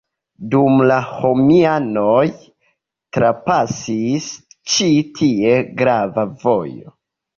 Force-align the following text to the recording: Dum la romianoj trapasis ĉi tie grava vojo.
Dum 0.53 0.79
la 0.91 0.95
romianoj 1.25 2.23
trapasis 3.17 4.31
ĉi 4.77 4.89
tie 5.21 5.55
grava 5.83 6.25
vojo. 6.47 6.97